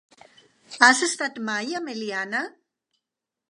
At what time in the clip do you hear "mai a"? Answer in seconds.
1.51-1.83